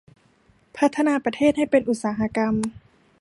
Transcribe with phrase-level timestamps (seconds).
[0.77, 2.53] พัฒนาประเทศให้เป็นอุตสาหกรรม